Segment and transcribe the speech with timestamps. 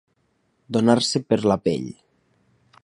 [0.77, 1.87] Donar-se per la pell.